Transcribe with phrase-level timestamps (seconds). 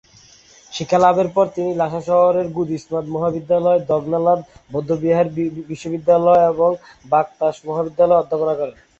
[0.71, 4.39] শিক্ষালাভের পর তিনি লাসা শহরের র্গ্যুদ-স্মাদ মহাবিদালয় এবং দ্গা'-ল্দান
[4.71, 5.27] বৌদ্ধবিহার
[5.69, 6.51] বিশ্ববিদ্যালয়ের
[7.05, 8.75] ব্যাং-র্ত্সে মহাবিদ্যালয়ে অধ্যাপনা করেন।